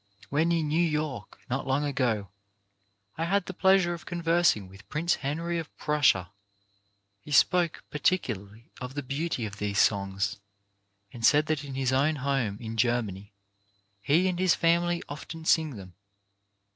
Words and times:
When 0.29 0.51
in 0.51 0.67
New 0.69 0.81
York, 0.81 1.37
not 1.47 1.67
long 1.67 1.83
ago, 1.85 2.29
I 3.19 3.25
had 3.25 3.45
the 3.45 3.53
pleasure 3.53 3.93
of 3.93 4.07
conversing 4.07 4.67
with 4.67 4.89
Prince 4.89 5.13
Henry 5.21 5.59
of 5.59 5.77
Prussia, 5.77 6.31
he 7.19 7.29
spoke 7.29 7.83
particularly 7.91 8.71
of 8.81 8.95
the 8.95 9.03
beauty 9.03 9.45
of 9.45 9.57
these 9.57 9.77
songs, 9.77 10.39
and 11.13 11.23
said 11.23 11.45
that 11.45 11.63
in 11.63 11.75
his 11.75 11.93
own 11.93 12.15
home, 12.15 12.57
in 12.59 12.77
Germany, 12.77 13.31
he 13.99 14.27
and 14.27 14.39
his 14.39 14.55
family 14.55 15.03
often 15.07 15.45
sing 15.45 15.75
them. 15.75 15.93